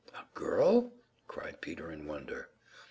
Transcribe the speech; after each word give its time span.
"A 0.15 0.23
girl?" 0.33 0.93
cried 1.27 1.61
Peter, 1.61 1.91
in 1.91 2.07
wonder. 2.07 2.49